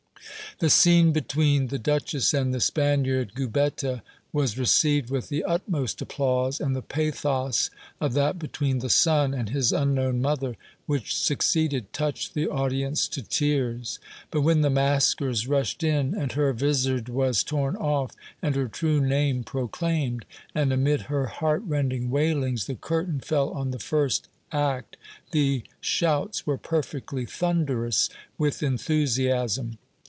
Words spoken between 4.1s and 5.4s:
was received with